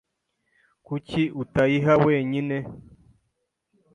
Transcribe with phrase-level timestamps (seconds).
[0.87, 2.57] Kuki utayiha wenyine?